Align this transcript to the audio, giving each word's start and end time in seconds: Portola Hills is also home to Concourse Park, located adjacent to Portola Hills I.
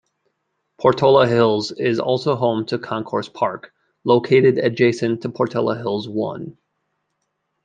Portola 0.79 1.27
Hills 1.27 1.71
is 1.71 1.99
also 1.99 2.33
home 2.35 2.65
to 2.65 2.79
Concourse 2.79 3.29
Park, 3.29 3.71
located 4.03 4.57
adjacent 4.57 5.21
to 5.21 5.29
Portola 5.29 5.77
Hills 5.77 6.09
I. 6.09 6.57